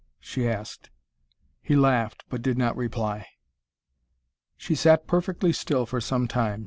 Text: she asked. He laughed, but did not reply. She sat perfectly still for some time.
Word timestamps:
she 0.19 0.47
asked. 0.47 0.89
He 1.61 1.75
laughed, 1.75 2.23
but 2.27 2.41
did 2.41 2.57
not 2.57 2.75
reply. 2.75 3.27
She 4.57 4.73
sat 4.73 5.05
perfectly 5.05 5.53
still 5.53 5.85
for 5.85 6.01
some 6.01 6.27
time. 6.27 6.59